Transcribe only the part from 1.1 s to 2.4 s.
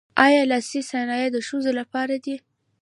د ښځو لپاره دي؟